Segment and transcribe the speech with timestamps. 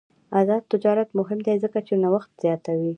[0.39, 2.89] آزاد تجارت مهم دی ځکه چې نوښت زیاتوي.